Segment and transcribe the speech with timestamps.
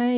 [0.00, 0.14] 嗨，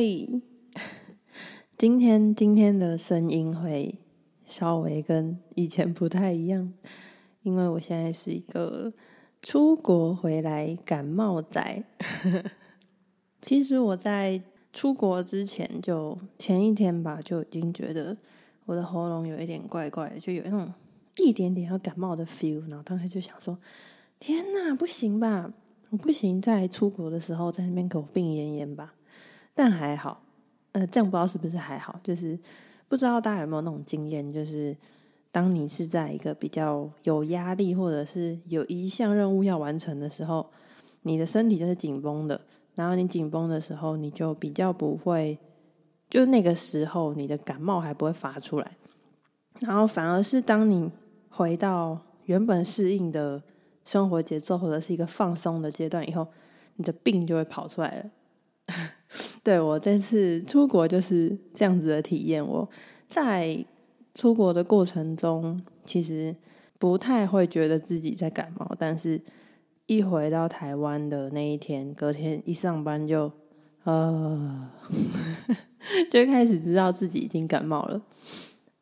[1.75, 3.97] 今天今天的声音会
[4.45, 6.71] 稍微跟以前不太一样，
[7.41, 8.93] 因为我现在是一个
[9.41, 11.83] 出国回来感冒仔。
[13.41, 18.15] 其实我在出国之前，就前一天吧，就已经觉得
[18.65, 20.71] 我的喉咙有一点怪怪的，就有那种
[21.17, 22.61] 一点点要感冒的 feel。
[22.69, 23.57] 然后当时就想说
[24.21, 25.51] ：“天哪，不行吧？
[25.89, 28.93] 我不行，在出国的时候在那边给我病恹恹吧。”
[29.63, 30.23] 但还好，
[30.71, 32.35] 呃，这样不知道是不是还好，就是
[32.87, 34.75] 不知道大家有没有那种经验，就是
[35.31, 40.49] 当你是在一个比较有压力，或者是有一项任务要完成的时候，
[41.03, 42.41] 你的身体就是紧绷的，
[42.73, 45.37] 然后你紧绷的时候，你就比较不会，
[46.09, 48.71] 就那个时候你的感冒还不会发出来，
[49.59, 50.89] 然后反而是当你
[51.29, 53.43] 回到原本适应的
[53.85, 56.29] 生活节奏，或者是一个放松的阶段以后，
[56.77, 58.09] 你的病就会跑出来了。
[59.43, 62.45] 对，我这次出国就是这样子的体验。
[62.45, 62.69] 我
[63.09, 63.65] 在
[64.13, 66.35] 出国的过程中，其实
[66.77, 69.19] 不太会觉得自己在感冒，但是
[69.87, 73.31] 一回到台湾的那一天，隔天一上班就
[73.83, 74.69] 呃，
[76.11, 78.03] 就开始知道自己已经感冒了。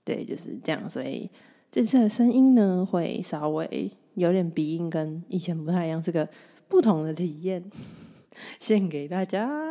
[0.04, 0.90] 对，就是这样。
[0.90, 1.30] 所以
[1.72, 6.28] 这次的声音呢，会稍微有点鼻音，跟以前不太一样，是个
[6.68, 7.64] 不同的体验，
[8.60, 9.69] 献给大家。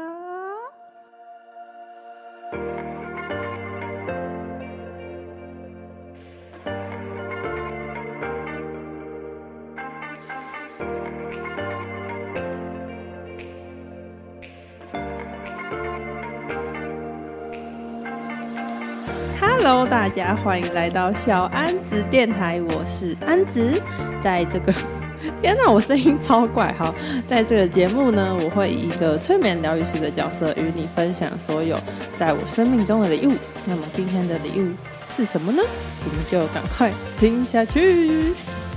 [19.41, 23.82] Hello，大家欢迎来到小安子电台，我是安子。
[24.20, 24.72] 在这个，
[25.42, 26.94] 天哪，我声音超怪哈！
[27.27, 31.78] 在这个节目呢，我会以一个催眠疗愈师的角色与你分享所有
[32.16, 33.34] 在我生命中的礼物。
[33.66, 34.69] 那么今天的礼物
[35.08, 35.60] 是什么呢？
[36.05, 38.33] 我们就赶快听下去。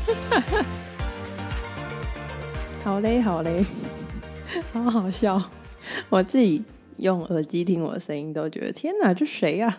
[2.83, 3.63] 好嘞，好嘞，
[4.73, 5.51] 好好笑！
[6.09, 6.63] 我自己
[6.97, 9.77] 用耳机听我的声音，都觉得天哪，这谁呀？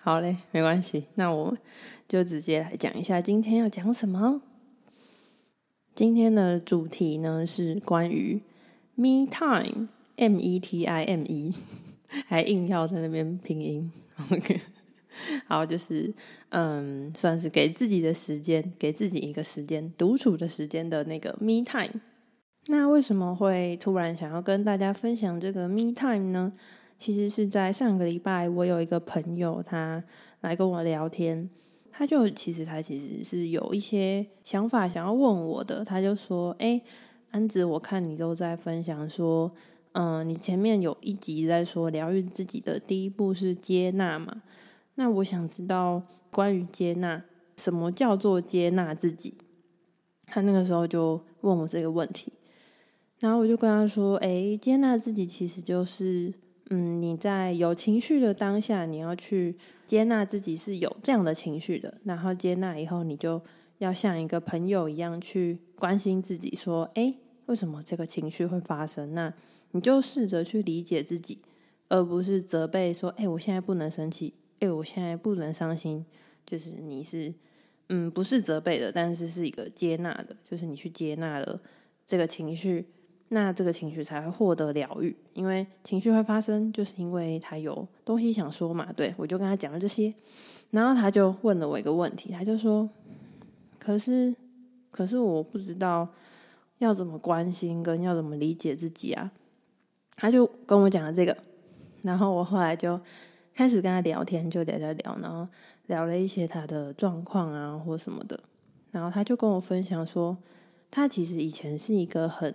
[0.00, 1.56] 好嘞，没关系，那我
[2.06, 4.40] 就直接来讲一下今天要讲什么。
[5.96, 8.42] 今天的主题呢是关于
[8.96, 11.54] me time，M E T I M E，
[12.28, 13.90] 还硬要在那边拼音。
[14.30, 14.60] OK，
[15.46, 16.12] 好，就是
[16.50, 22.02] 嗯，算是给自己的时间，给自己一个时间独处的时间的那个 me time。
[22.66, 26.52] 那为什么会突然想要跟大家分享这个 me time 呢？
[26.98, 30.04] 其实是在上个礼拜，我有一个朋友，他
[30.42, 31.48] 来跟我聊天，
[31.98, 35.82] 他就其实他其实是有一些想法想要问我的。
[35.82, 36.82] 他就说：“哎，
[37.30, 39.50] 安子，我看你都在分享说，
[39.92, 44.42] 嗯，你前面有一集在说疗愈自己的第一步是接纳嘛？
[44.96, 47.24] 那我想知道关于接纳，
[47.56, 49.32] 什么叫做接纳自己？”
[50.28, 52.30] 他那个时候就问我这个问题，
[53.20, 56.34] 然后我就跟他说：“哎，接纳自己其实就是。”
[56.70, 59.56] 嗯，你在有情绪的当下，你要去
[59.86, 63.40] 接纳自己是有这样的情绪的，然后接纳以后，你就
[63.78, 69.32] 要像一个朋友一样去关心自己，说：“诶，为什么这个情绪会发生？”那
[69.70, 71.38] 你就试着去理解自己，
[71.88, 76.04] 而不是责备说：“诶，我现在不能生气，诶，我现在不能伤心。”
[76.44, 77.32] 就是你是
[77.88, 81.60] 嗯，不是责备的，但是是一个接纳的，就是你去接纳了
[82.08, 82.86] 这个情绪。
[83.28, 88.92] 那这个情绪才会获得疗愈，因为情绪会发生，就是因为他有东西想说嘛。
[88.92, 90.14] 对，我就跟他讲了这些，
[90.70, 92.88] 然后他就问了我一个问题，他就说
[93.80, 94.32] ：“可是，
[94.92, 96.08] 可是我不知道
[96.78, 99.32] 要怎么关心跟要怎么理解自己啊。”
[100.14, 101.36] 他就跟我讲了这个，
[102.02, 103.00] 然后我后来就
[103.52, 105.48] 开始跟他聊天，就聊聊聊，然后
[105.86, 108.38] 聊了一些他的状况啊或什么的，
[108.92, 110.38] 然后他就跟我分享说，
[110.92, 112.54] 他其实以前是一个很。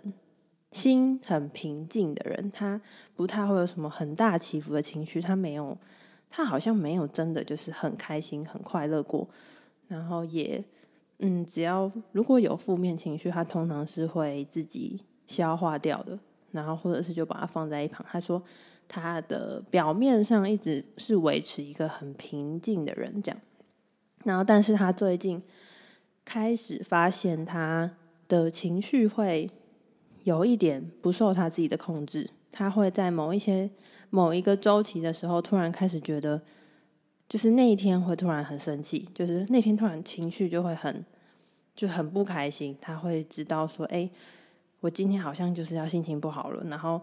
[0.72, 2.82] 心很平静的人，他
[3.14, 5.78] 不太会有什么很大起伏的情绪，他没有，
[6.30, 9.28] 他好像没有真的就是很开心、很快乐过。
[9.90, 10.64] 然后也，
[11.20, 16.18] 嗯，只要如果有负面情绪，他通常是会自己消化掉的，
[16.52, 18.06] 然后或者是就把它放在一旁。
[18.10, 18.42] 他说
[18.88, 23.42] 他的表面上一直是维持一个很平静的人，这样。
[24.24, 25.44] 然后，但是他最近
[26.24, 27.98] 开始发现他
[28.30, 29.52] 的情绪会。
[30.24, 33.72] 有一点不受他自己的控制，他会在某一些
[34.10, 36.42] 某一个周期的时候，突然开始觉得，
[37.28, 41.06] 就是那一天会突然很生气，就是那天突然情绪就会很
[41.76, 42.78] 就很不开心。
[42.82, 44.10] 他会知道说，哎，
[44.82, 46.64] 我今天好像就是要心情不好了。
[46.66, 47.02] 然后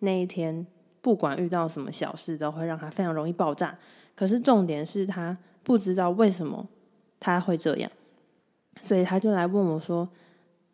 [0.00, 0.66] 那一天
[1.00, 3.78] 不管遇到什么小事，都会让他非常容易爆炸。
[4.14, 6.68] 可是重点是他不知道为什么
[7.18, 7.90] 他会这样，
[8.82, 10.10] 所以他就来问我说：“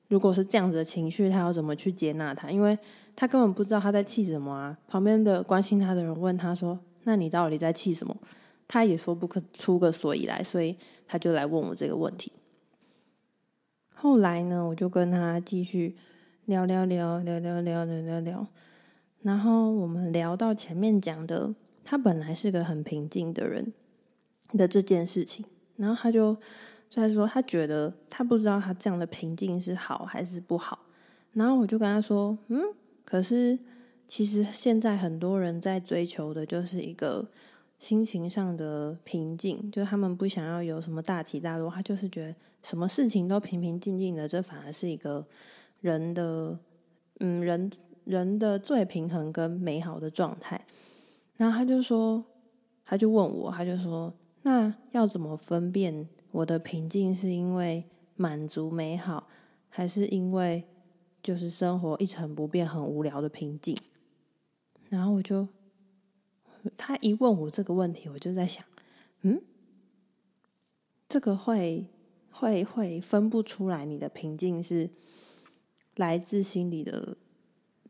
[0.08, 2.50] 如果是这样子的情绪，他要怎么去接纳他？
[2.50, 2.78] 因为
[3.14, 8.16] 他根本不知道他在气什么啊。”旁边的关心他的人问他说：“那你到底在气什么？”
[8.68, 10.76] 他也说不出个所以来，所以
[11.06, 12.32] 他就来问我这个问题。
[13.94, 15.96] 后来呢，我就跟他继续
[16.44, 18.46] 聊聊聊聊聊聊聊聊聊，
[19.22, 21.54] 然后我们聊到前面讲的。
[21.88, 23.72] 他本来是个很平静的人
[24.48, 26.36] 的这件事情，然后他就
[26.90, 30.80] 在说，他觉得他不知道他这样的平静是好还是不好。
[31.32, 32.60] 然后我就跟他说：“嗯，
[33.04, 33.58] 可是
[34.08, 37.28] 其实现在很多人在追求的就是一个
[37.78, 45.26] 心情上的平静，就他们不想要有什么大起大落，他就是觉得什么事情都平平静静的，这反而是一个
[45.80, 46.58] 人的
[47.20, 47.70] 嗯人
[48.04, 50.64] 人的最平衡跟美好的状态。”
[51.36, 52.24] 然后他就说，
[52.82, 59.26] 他就问我，他就说，那要怎么分辨我的平静是因为满足美好，
[59.70, 60.64] 还是因为
[61.22, 63.74] 就是生活一成不变很无聊的平静？
[64.90, 65.48] 然后我就，
[66.76, 68.62] 他一问我这个问题，我就在想，
[69.22, 69.40] 嗯，
[71.08, 71.88] 这个会
[72.30, 74.90] 会会分不出来你的平静是
[75.94, 77.16] 来自心里的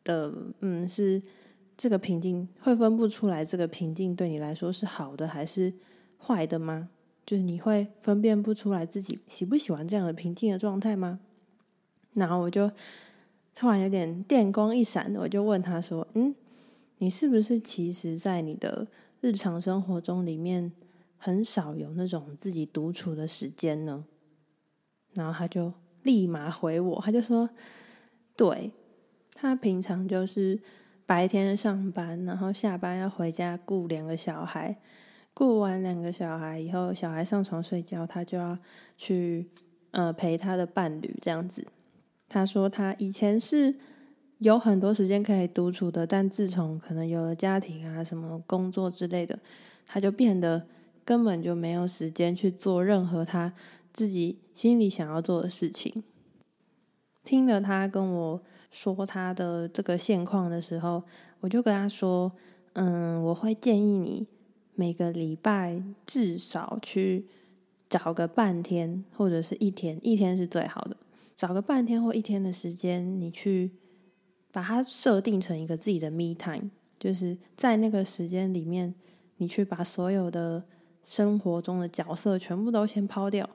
[0.05, 1.23] 的，嗯，是。
[1.79, 5.75] 这个平静会分不出来，这个平静对你来说是好的还是
[6.17, 6.89] 坏的吗？
[7.27, 11.21] 就是你会分辨不出来自己喜不喜欢这样的平静的状态吗？
[12.15, 12.71] 然后我就
[13.55, 16.35] 突然有点电光一闪，我就问他说：“嗯，
[16.99, 18.87] 你是不是其实在你的
[19.21, 20.73] 日常生活中里面
[21.19, 24.07] 很少有那种自己独处的时间呢？”
[25.13, 27.51] 然后他就立马回我，他就说
[28.37, 28.73] ：“对，
[29.35, 30.61] 他平常就是。”
[31.09, 34.77] 白天上班，然后下班要回家顾两个小孩，
[35.39, 38.57] 顾完两个小孩以后，小孩上床睡觉，他就要
[38.97, 39.51] 去
[39.91, 41.67] 呃陪他的伴侣这样子。
[42.27, 43.75] 他说他以前是
[44.39, 49.39] 有很多时间可以独处的，但自从可能有了家庭啊、什么工作之类的，
[49.85, 50.67] 他就变得
[51.05, 53.53] 根本就没有时间去做任何他
[53.93, 56.03] 自己心里想要做的事情。
[57.23, 58.43] 听了他跟我。
[58.69, 61.05] 说他的这个现况的时候，
[61.41, 62.33] 我就跟他说
[62.75, 64.27] ：“嗯，我会建议你
[64.77, 67.27] 每个礼拜至少去
[67.89, 70.97] 找个半天或者是一天，一天是最好的。
[71.35, 73.73] 找个半天或一天的时间，你去
[74.53, 76.71] 把它设定成一个自己的 me time，
[77.01, 78.95] 就是在那个时间里面，
[79.39, 80.65] 你去把所有的
[81.03, 83.51] 生活中的角色全部都先抛掉。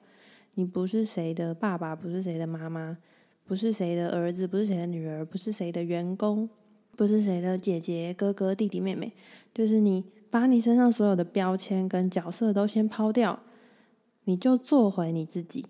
[0.56, 2.98] 你不是谁的爸爸，不是谁的妈妈。”
[3.44, 6.50] 不是谁的儿子，不是谁的女儿，不是谁的员工，
[6.96, 9.12] 不是谁的姐姐、哥哥、弟弟、妹妹，
[9.54, 13.44] 就是你把你身上所有的标签跟角色都先抛掉，
[14.24, 15.68] 你就做回你自己。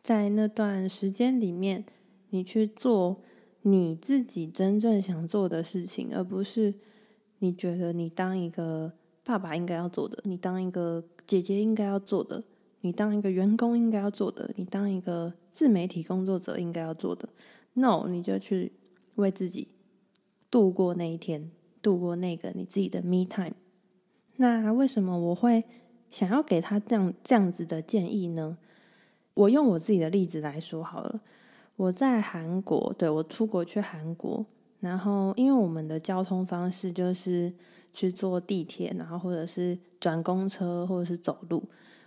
[0.00, 1.84] 在那段时间里面，
[2.28, 3.22] 你去做
[3.62, 6.74] 你自己真正想做的事情，而不是
[7.40, 8.92] 你觉得你当一个
[9.24, 12.44] 爸爸应该要做的，你当一个姐姐应该要做的，
[12.82, 15.32] 你当一个员工应该要做的，你当一个。
[15.52, 17.28] 自媒体工作者应该要做的
[17.74, 18.70] ，no，你就去
[19.16, 19.66] 为自己
[20.48, 21.50] 度过那一天，
[21.82, 23.56] 度过那个你自己的 me time。
[24.36, 25.64] 那为什么我会
[26.10, 28.58] 想要给他这样这样子的建议呢？
[29.34, 31.20] 我用我自己的例子来说好了。
[31.76, 34.44] 我在韩国，对，我出国去韩国，
[34.80, 37.54] 然后因为我们的交通方式就是
[37.92, 41.64] 去坐地铁，然后或者是转公车，或者是走路。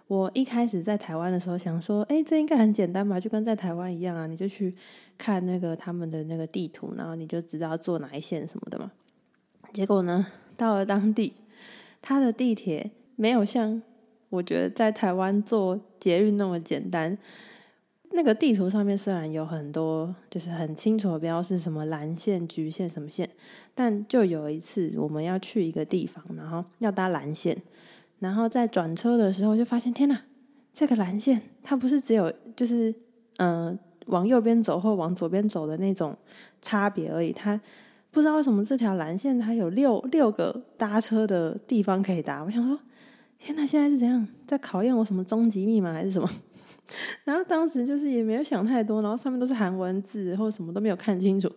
[0.07, 4.75] 我一开始在台湾的时候想说，哎，这应该很简单吧，就跟在台湾一样啊，你就去
[5.17, 8.91] 看那个他们的那个地图，然后你就知道坐哪一线什么的嘛。
[9.71, 11.33] 结果呢，到了当地，
[12.03, 13.81] 他的地铁没有像
[14.29, 17.17] 我觉得在台湾坐捷运那么简单。
[18.15, 23.27] 那个地图上面虽然有很多就是很清楚的标示什么蓝线、橘线什么线，
[23.73, 27.63] 但就有一次我们要去一个地方，然后要搭蓝线。
[28.19, 30.21] 然后在转车的时候就发现，天哪，
[30.71, 32.93] 这个蓝线它不是只有就是
[33.37, 36.15] 嗯、往右边走或往左边走的那种
[36.61, 37.59] 差别而已，它
[38.13, 42.43] 不知道为什么这条蓝线它有六六个搭车的地方可以搭。
[42.43, 42.79] 我想说，
[43.39, 46.29] 天哪，现在是怎样在考验我什么终极密码还是什么？
[47.25, 51.51] 然后当时就是也没有想太多，然后上面都是韩文字或者什么都没有看清楚，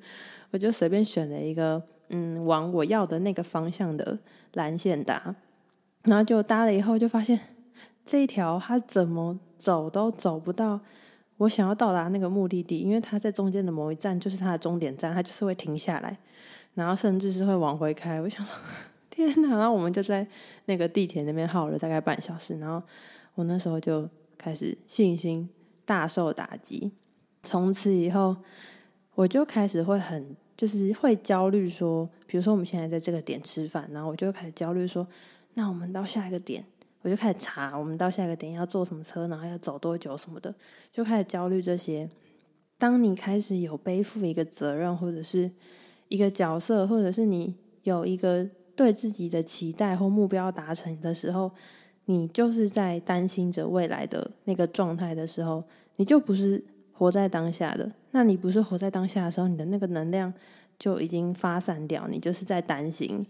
[0.51, 4.19] 我就随便选了一个嗯往我要的那个方向的
[4.55, 5.37] 蓝线搭。
[6.05, 7.39] 然后就搭了以后，就发现
[8.07, 10.81] 这一条它怎么走都走不到
[11.37, 16.17] 我想要到达那个目的地，因为它在中间的某一站就是它的终点站，它就是会停下来。
[16.77, 18.21] 然后甚至是会往回开。
[18.21, 18.55] 我想说，
[19.11, 19.49] 天哪！
[19.57, 20.25] 然后我们就在
[20.67, 22.81] 那个地铁那边耗了大概半小时，然后
[23.35, 25.49] 我那时候就开始信心
[25.85, 26.93] 大受打击。
[27.43, 28.37] 从此以后，
[29.15, 35.09] 我就开始会很就是会焦虑，说，比如说我们现在在这个点吃饭，然后我就开始焦虑说，
[35.55, 36.67] 那我们到下一个点，
[37.03, 40.55] 我就开始查我们到下一个点要坐什么车，然后要走多久什么的，
[40.93, 42.11] 就开始焦虑这些。
[42.79, 45.51] 当你开始有背负一个责任，或者是
[46.09, 51.53] 一个角色，或者是你有一个对自己的期待或目标达成的时候，
[52.05, 55.65] 你就是在担心着未来的那个状态的时候，
[55.97, 57.93] 你就不是活在当下的。
[58.13, 60.33] 那你不是活在当下的时候，你的那个能量
[60.79, 63.27] 就已经发散掉，你就是在担心，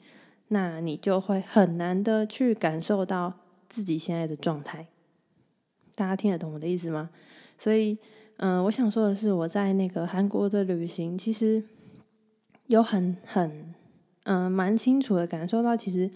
[0.48, 3.34] 那你就会很难的去感受到
[3.68, 4.88] 自己现在的状态。
[5.94, 7.10] 大家听得懂我的意思吗？
[7.58, 7.98] 所以。
[8.38, 11.64] 嗯，我想说的是，我在那个韩国的旅行，其实
[12.66, 13.74] 有很很
[14.24, 16.10] 嗯蛮清楚的感受到，其实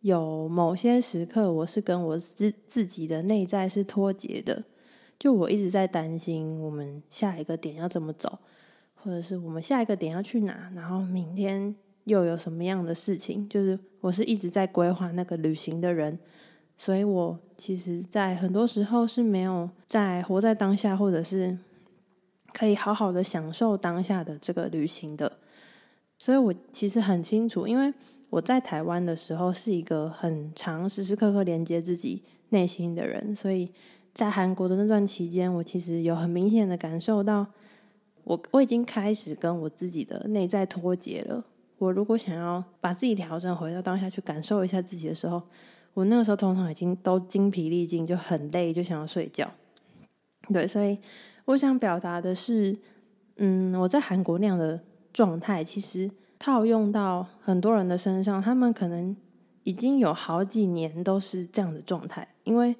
[0.00, 4.64] 有某些时刻，我是跟我自自己的内在是脱节的。
[5.18, 8.38] 就我一直在担心，我们下一个点要怎么走，
[8.94, 16.18] 或者是我们下一个点要去哪，然后明天又有什么样的事情，就是我是一直在规划那个旅行的人。
[16.78, 21.58] 所以我其实，在很多时候是没有在活在当下，或者是
[22.52, 25.38] 可以好好的享受当下的这个旅行的。
[26.26, 27.94] 所以我其实很清楚，因为
[28.30, 33.70] 我在台湾的时候是一个很常时时刻刻连接自己内心的人，所以
[34.12, 37.46] 在韩国的那段期间，我其实有很明显的感受到，
[38.24, 41.46] 我我已经开始跟我自己的内在脱节了。
[41.78, 45.40] 我如果想要把自己调整回到当下去感受一下自己的时候，
[45.94, 49.48] 我那个时候通常已经都精疲力尽，就很累，就想要睡觉。
[50.52, 50.98] 对，所以
[51.44, 52.76] 我想表达的是，
[53.36, 54.82] 嗯，我在韩国那样的
[55.16, 59.16] 状态，其实套用到很多人的身上，他们可能
[59.62, 62.76] 已经有好几年都是这样的状态，因为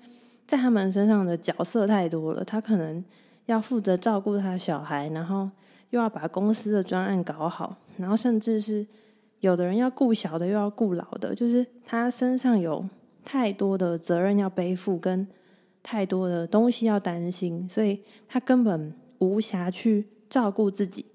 [0.46, 3.02] 在他们身上的角色太多了，他可能
[3.46, 5.50] 要负责照顾他的小孩，然后
[5.88, 8.86] 又要把公司的专案搞好，然后甚至是
[9.40, 12.84] 有的人要顾小的，又要顾老的，就是他身上有。
[13.28, 15.26] 太多的责任要背负，跟
[15.82, 21.06] 太多的东西要担心，所以他根本无暇去照顾自己，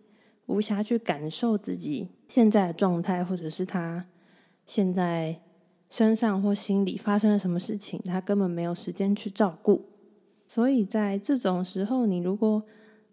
[0.52, 4.08] 无暇去感受自己现在的状态，或者是他
[4.66, 5.42] 现在
[5.90, 9.86] 身上或心里发生了什么事情，他根本没有时间去照顾。
[10.46, 12.64] 所以在这种时候，你如果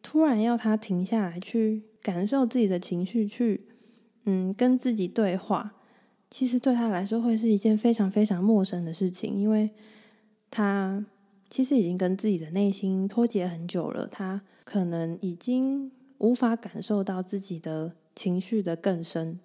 [0.03, 3.69] 突然要他停下来，去感受自己的情绪，去
[4.25, 5.75] 嗯跟自己对话。
[6.31, 9.71] 其实对他来说会是一件非常非常陌生的事情，因为
[10.51, 11.07] 他
[11.49, 19.41] 其实已经跟自己的内心脱节很久了，他可能已经无法感受到自己的情绪的更深，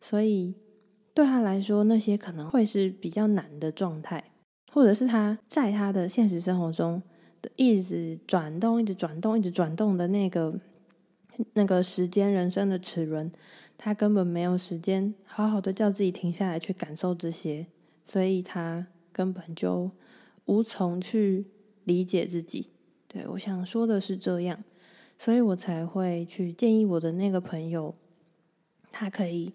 [0.00, 0.54] 所以
[1.12, 4.32] 对他来说，那些可能会是比较难的状态，
[4.72, 7.02] 或者是他在他的现实生活中
[7.42, 10.60] 的一直转动、一直转动、一直转动的那个
[11.54, 13.30] 那个时间、人生的齿轮。
[13.80, 17.68] 他根本没有时间好好的叫自己停下来去感受这些，
[18.04, 19.92] 所以他根本就
[20.46, 21.46] 无从去
[21.84, 22.70] 理解自己。
[23.06, 24.64] 对，我想说的是这样，
[25.18, 27.94] 所以我才会去建议我的那个朋友，
[28.92, 29.52] 他可以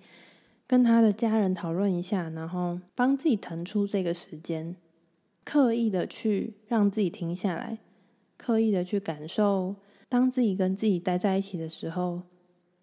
[0.68, 4.76] 跟他的家人讨论一下，然后帮自己腾出这个时间，
[5.44, 7.80] 刻意的去让自己停下来，
[8.38, 9.78] 刻意的去感受，
[10.10, 12.24] 当自己跟自己待在一起的时候。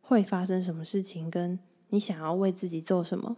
[0.02, 1.30] 会发生什么事情？
[1.30, 1.60] 跟
[1.90, 3.36] 你想要为自己做什么？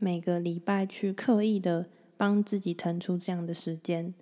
[0.00, 4.12] 每个礼拜去刻意的帮自己腾出这样的时间，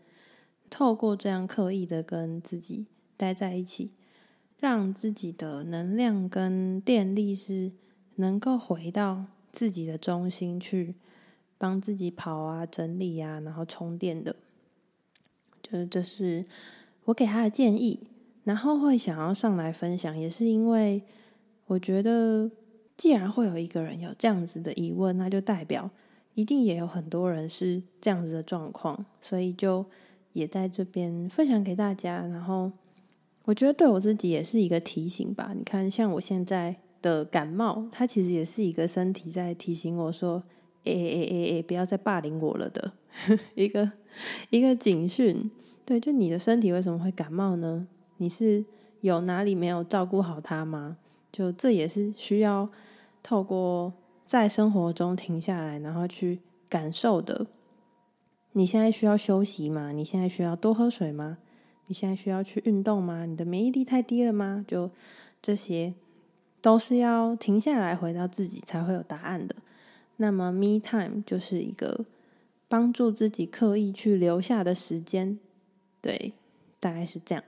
[0.68, 2.84] 透过这样刻意的跟自己
[3.16, 3.92] 待在一起，
[4.58, 7.72] 让自己的能量跟电力是
[8.16, 10.94] 能够回到自己的中心去，
[11.56, 14.36] 帮自己跑啊、整理啊，然后充电的。
[15.62, 16.44] 就是这是
[17.04, 18.00] 我给他的建议，
[18.44, 21.02] 然后会想要上来分享，也是因为。
[21.70, 22.50] 我觉得，
[22.96, 25.90] 既然会有一个人有这样子的疑问，那就代表
[26.32, 29.84] 一定也有很多人是这样子的状况，所以就
[30.32, 32.26] 也在这边分享给大家。
[32.26, 32.72] 然后，
[33.48, 35.54] 我觉得对我自己也是一个提醒吧。
[35.56, 40.42] 你看，像我现在的感冒，它其实也是一个身体在提醒我说
[40.84, 42.92] ：“诶诶诶诶，不要再霸凌我了”的
[43.56, 43.90] 一个
[44.50, 45.50] 一个警讯。
[45.86, 47.88] 对，就你的身体为什么会感冒呢？
[48.18, 48.66] 你是
[49.00, 50.98] 有哪里没有照顾好它吗？
[51.32, 52.68] 就这也是需要
[53.22, 53.94] 透过
[54.26, 57.46] 在生活中停下来，然后去感受的。
[58.52, 59.92] 你现在需要休息吗？
[59.92, 61.38] 你现在需要多喝水吗？
[61.88, 63.26] 你现在需要去运动吗？
[63.26, 64.64] 你的免疫力太低了吗？
[64.68, 64.90] 就
[65.42, 65.94] 这些，
[66.60, 69.56] 都是要停下来回到自己才会有答案的。
[70.18, 72.04] 那么，me time 就是一个
[72.68, 75.38] 帮助自己刻意去留下的时间。
[76.02, 76.34] 对，
[76.78, 77.42] 大概是这样。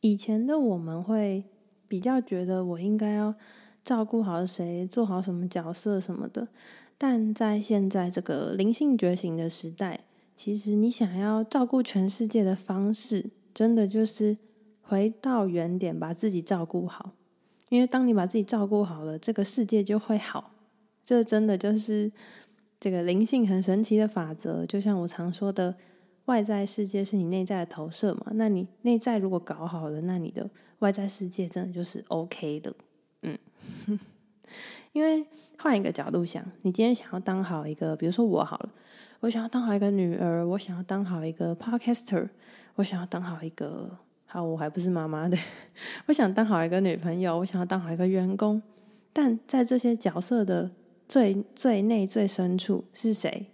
[0.00, 1.44] 以前的我们会
[1.86, 3.36] 比较觉得我应该要
[3.84, 6.48] 照顾好谁，做好什么角色什么的。
[6.98, 10.04] 但在现在这个灵性觉醒的时代，
[10.34, 14.38] 其实你想要照顾全世界的方式，真的就是
[14.80, 17.12] 回到原点，把自己照顾好。
[17.68, 20.52] 因为当你把自己照顾好了，这个世界就会好。
[21.04, 22.12] 这真的就是
[22.78, 24.66] 这个灵性很神奇的法则。
[24.66, 25.76] 就像我常说的，
[26.26, 28.26] 外在世界是你内在的投射嘛。
[28.34, 32.74] 那你内在如果搞好了，那你的外在世界真的就是 OK 的。
[33.22, 33.38] 嗯，
[34.92, 35.26] 因为
[35.58, 38.70] 换一个角度想，你今天想要当好一个，比如说我好了，
[39.20, 42.28] 我想要当好一个女儿，我想要当好一个 podcaster，
[42.76, 43.98] 我想要当好一个。
[44.26, 45.36] 好，我还不是妈妈的。
[46.06, 48.62] 我想当好一个女朋友，我想要当好一个员工。
[49.12, 50.70] 但在这些角色的
[51.06, 53.48] 最最内最深处是谁？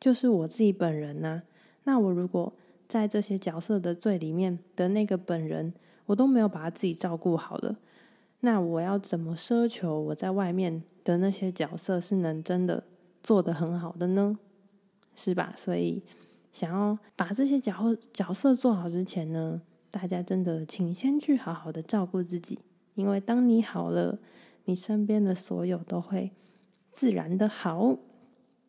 [0.00, 1.42] 就是我自己本人呐、
[1.84, 2.54] 那我如果
[2.86, 5.74] 在这些角色的最里面的那个本人，
[6.06, 7.76] 我都没有把他自己照顾好了，
[8.40, 12.84] 那我要怎么奢求我在外面的那些角色是能真的
[13.22, 14.38] 做得很好的呢？
[15.14, 15.52] 是吧？
[15.54, 16.02] 所以
[16.52, 22.58] 想要把这些角角色做好之前呢，大家真的，请先去好好的照顾自己，
[22.94, 24.18] 因为当你好了，
[24.64, 26.32] 你身边的所有都会
[26.92, 27.98] 自然的好。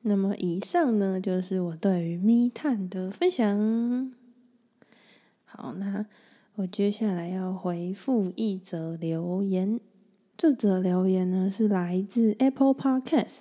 [0.02, 4.14] 那么，以上呢，就是我对于 Me Time 的分享。
[5.44, 6.06] 好，那
[6.56, 9.80] 我接下来要回复一则留言。
[10.38, 13.40] 这则留言呢，是来自 Apple Podcast，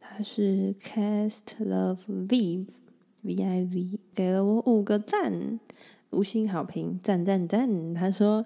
[0.00, 2.68] 它是 Cast Love Viv
[3.22, 5.60] V I V，给了我五个赞。
[6.10, 7.94] 五星好评，赞赞赞！
[7.94, 8.44] 他说：“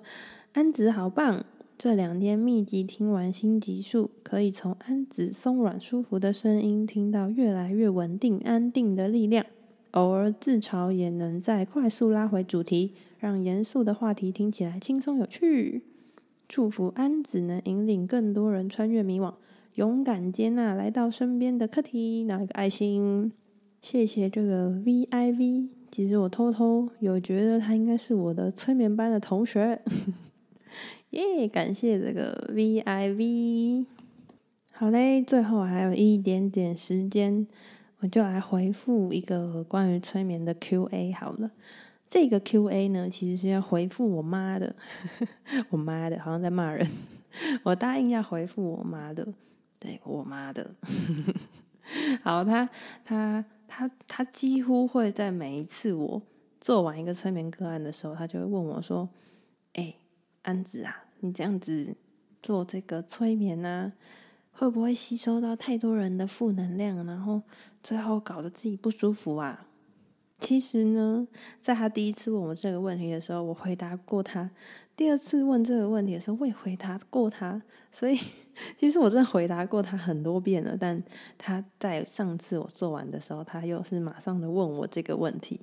[0.52, 1.44] 安子好棒，
[1.76, 9.44] 这两天密集听完新集数，可以从安子松软舒服的声音听到越来越稳定安定的力量。
[9.92, 15.82] 偶尔自嘲也能再快速拉回主题，让严肃的话题听起来轻松有趣。
[16.46, 19.34] 祝福安子能引领更多人穿越迷惘，
[19.74, 22.22] 勇敢接纳来到身边的课题。
[22.24, 23.32] 拿一个爱心，
[23.80, 29.80] 谢谢这个 V I V。”其实我偷偷有觉得他应该是我的催眠班的同学，
[31.10, 33.86] 耶、感谢这个 V I V。
[34.72, 37.46] 好嘞，最后还有一点点时间，
[38.00, 41.52] 我就来回复一个关于催眠的 Q A 好了。
[42.10, 44.76] 这个 Q A 呢，其实是要回复我妈的，
[45.70, 46.86] 我妈的，好像在骂人。
[47.62, 49.26] 我答应要回复我妈的，
[49.78, 50.74] 对，我妈的。
[52.22, 52.68] 好，他
[53.02, 53.46] 他。
[53.78, 56.22] 他他几乎会在每一次我
[56.58, 59.10] 做完一个催眠个案的时候，他就会问我说
[59.74, 59.96] ：“哎，
[60.44, 61.94] 安子啊，你这样子
[62.40, 63.92] 做这个催眠啊，
[64.50, 67.42] 会不会吸收到太多人的负能量，然后
[67.82, 69.66] 最后搞得自己不舒服啊？”
[70.40, 71.28] 其实呢，
[71.60, 74.48] 在他第一次问我这个问题的时候，我回答过他；
[74.96, 77.60] 第二次问这个问题的时候，我也回答过他，
[77.92, 78.18] 所以。
[78.78, 81.02] 其实我真的回答过他很多遍了，但
[81.36, 85.60] 他在上次我做完的时候，他又是马上的问我这个问题，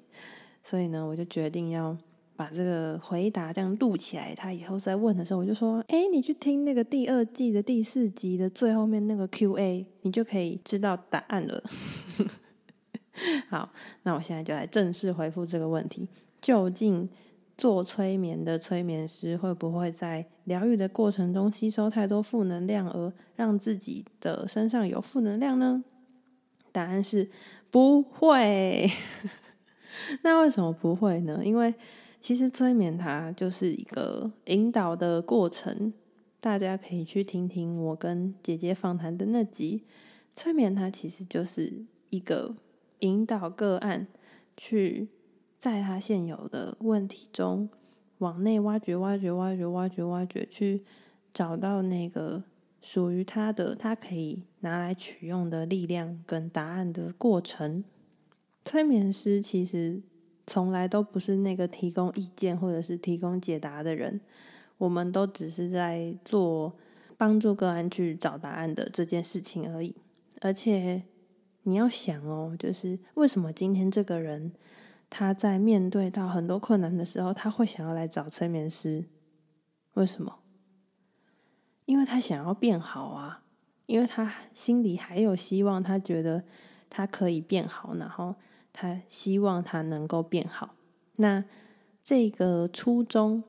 [0.63, 1.97] 所以呢，我就决定要
[2.35, 4.33] 把这个回答这样录起来。
[4.35, 11.63] 他以后再问的时候，我就说：“哎，你去听那个第二季的第四集的最后面那个 Q&A，你就可以知道答案了。”
[13.49, 16.09] 好，那我现在就来正式回复这个问题：
[16.41, 17.07] 究竟，
[17.55, 25.83] 做催眠的催眠师会不会在疗愈的过程中吸收太多负能量，而让自己的身上有负能量呢？
[26.71, 27.29] 答案是
[27.69, 28.89] 不会。
[30.23, 31.41] 那为什么不会呢？
[31.45, 31.75] 因为
[32.19, 35.93] 其实催眠它就是一个引导的过程，
[36.39, 39.83] 大家可以去听听我跟姐姐访谈的那集。
[40.35, 42.55] 催眠它其实就是一个
[42.99, 44.07] 引导个案
[44.57, 45.09] 去。
[45.63, 47.69] 在他现有的问题中，
[48.17, 50.83] 往内挖掘、挖掘、挖掘、挖掘、挖掘，去
[51.33, 52.43] 找到那个
[52.81, 57.85] 属于他的、他可以拿来取用的力量跟答案的过程。
[58.65, 60.01] 催眠师其实
[60.45, 64.19] 从来都不是那个提供意见或者是提供解答的人，
[64.79, 66.73] 我们都只是在做
[67.15, 69.95] 帮助个案去找答案的这件事情而已。
[70.41, 71.03] 而且
[71.61, 74.51] 你要想哦，就是为什么今天这个人？
[75.15, 79.05] 他在面对到很多困难的时候，他会想要来找催眠师。
[79.93, 80.39] 为什么？
[81.85, 83.43] 因为他想要变好啊，
[83.85, 86.45] 因为他心里还有希望，他觉得
[86.89, 88.37] 他可以变好，然后
[88.73, 90.73] 他希望他能够变好。
[91.17, 91.45] 那
[92.03, 93.43] 这个初衷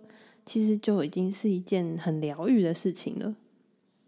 [0.45, 3.37] 其实就已经是一件很疗愈的事情了。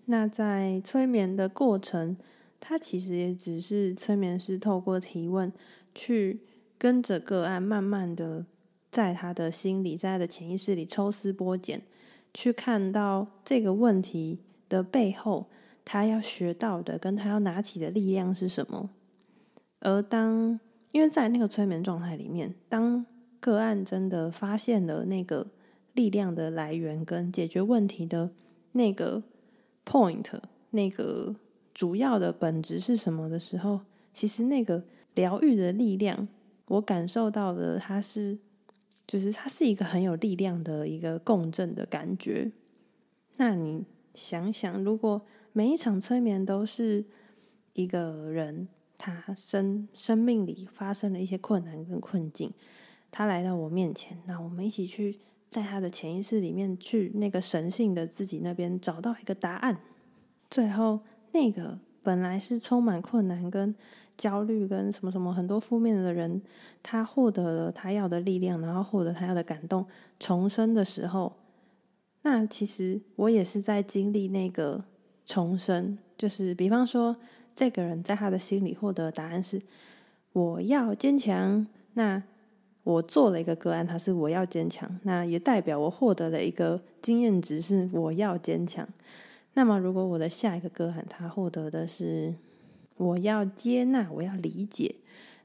[0.05, 2.19] 那在催眠的过程，
[2.61, 5.51] 他其实也只是催眠师透过提问，
[5.95, 6.43] 去
[6.79, 8.47] 跟着个案，慢慢的
[8.91, 11.83] 在他的心里，在他的潜意识里抽丝剥茧，
[12.33, 15.47] 去看到这个问题的背后，
[15.85, 18.91] 他要学到的跟他要拿起的力量是什么。
[19.81, 20.59] 而当
[20.93, 23.05] 因为在那个催眠状态里面，当
[23.39, 25.49] 个案真的发现了那个
[25.93, 28.31] 力量的来源跟解决问题的
[28.73, 29.23] 那个
[29.85, 30.27] point，
[30.71, 31.37] 那个
[31.73, 34.85] 主要的本质是什么的时候，其实那个
[35.15, 36.27] 疗愈的力量，
[36.67, 38.39] 我感受到的，它是，
[39.07, 42.53] 就是它是一个很有力量的一个共振的感觉。
[43.37, 47.05] 那你想想，如果每一场催眠都是
[47.75, 52.53] 一个人，他生生命里发生了一些困难跟困境，
[53.11, 59.81] 他来到我面前，那我们一起去在他的潜意识里面去那个神性的自己那边找到一个答案，
[60.51, 61.01] 最后
[61.33, 63.75] 那个本来是充满困难跟
[64.17, 66.41] 焦虑跟什么什么很多负面的人，
[66.81, 69.87] 他获得了他要的力量，然后获得他要的感动，
[70.21, 71.33] 重生的时候，
[72.23, 74.85] 那其实我也是在经历那个
[75.27, 77.17] 重生，就是比方说。
[77.59, 79.63] 这个人在他的心里获得的答案是
[80.35, 81.67] 我要坚强。
[81.95, 82.23] 那
[82.83, 88.87] 我做了一个个案，他是我要坚强，那也代表我获得了一个经验值是我要坚强。
[89.57, 92.37] 那么如果我的下一个歌喊他获得的是
[92.99, 94.97] 我要接纳，我要理解，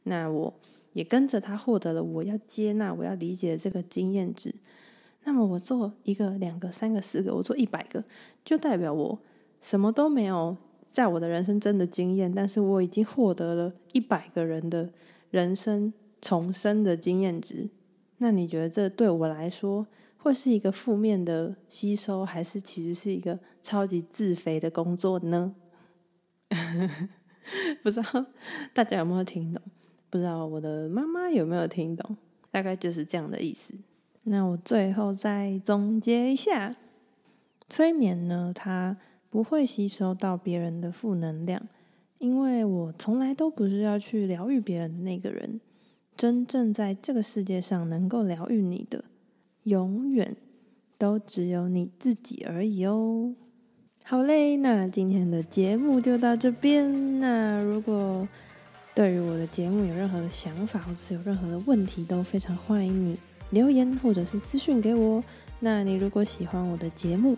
[0.04, 0.54] 那我
[0.92, 4.54] 也跟着他获得了我要接纳，我要理解这个经验值。
[5.24, 8.04] 那么我做一个、两个、三个、四个，我做一百个，
[8.44, 9.20] 就代表我
[9.62, 10.58] 什么都没有。
[10.92, 14.92] 在我的人生真的经验，但是我已经获得了一百个人的
[15.30, 17.70] 人生重生的经验值。
[18.18, 19.88] 那你觉得这对我来说
[20.22, 25.56] 会是一个负面的吸收，还是其实是一个超级自肥的工作呢？
[27.82, 28.26] 不知道
[28.74, 29.62] 大家有没有听懂？
[30.10, 32.18] 不知道我的妈妈有没有听懂？
[32.52, 33.74] 大概就是这样的意思。
[34.24, 36.76] 那我最后再总结一下，
[37.68, 38.98] 催眠呢，它。
[39.32, 41.70] 不会吸收到别人的负能量，
[42.18, 45.62] 因为我从来都不是要去疗愈别人的那个人。
[46.18, 49.06] 真正在这个世界上能够疗愈你的，
[49.64, 50.36] 永远
[50.98, 53.36] 都只有你自己而已哦。
[54.04, 57.20] 好嘞，那今天的节目就到这边。
[57.20, 58.28] 那如果
[58.94, 63.18] 对于我的节目有任何的想法，或者是有任何的问题，都非常欢迎你
[63.52, 65.24] 留言或者是私讯给我。
[65.60, 67.38] 那你如果喜欢我的节目，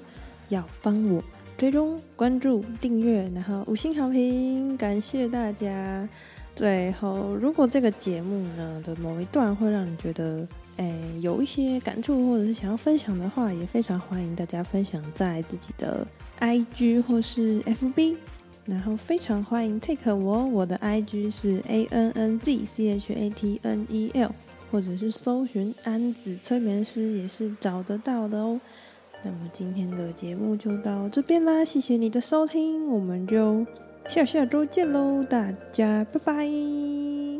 [0.50, 1.24] 要帮我。
[1.56, 6.10] 追踪、关注、订阅，然后五星好评，感谢大家。
[6.56, 16.06] 最后，如果这个节目呢的某一段会让你觉得，诶，有一些感触，或者是想要分享的话，也非常欢迎大家分享在自己的
[16.40, 18.18] IG 或是 FB。
[18.66, 24.32] 然后非常欢迎 take 我，我的 IG 是 A N N Z C H A T N E L，
[24.72, 28.62] 或者是搜寻安子催眠师也是找得到的哦。
[29.22, 33.68] 那么今天的节目就到这边啦，谢谢你的收听，我们就
[34.08, 37.33] 下下周见喽，大家拜拜。